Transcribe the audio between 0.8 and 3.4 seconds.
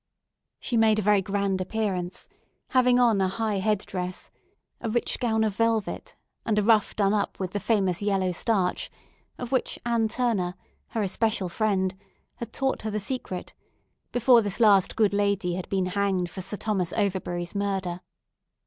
a very grand appearance, having on a